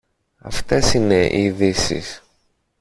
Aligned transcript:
Αυτές 0.37 0.93
είναι 0.93 1.25
οι 1.25 1.43
ειδήσεις 1.43 2.21